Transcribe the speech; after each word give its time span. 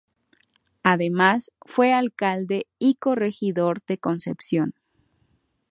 Además, 0.81 1.51
fue 1.61 1.93
alcalde 1.93 2.65
y 2.79 2.95
corregidor 2.95 3.81
de 3.85 3.99
Concepción. 3.99 4.73